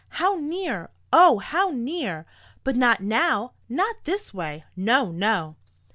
[0.17, 2.25] How near oh, how near!
[2.63, 4.65] But not now not this way!
[4.75, 5.11] No!
[5.11, 5.57] No!"